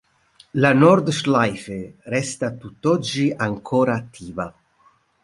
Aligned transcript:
La 0.61 0.73
"Nordschleife" 0.73 1.97
resta 2.05 2.47
a 2.47 2.53
tutt'oggi 2.55 3.31
ancora 3.37 3.93
attiva. 3.93 4.51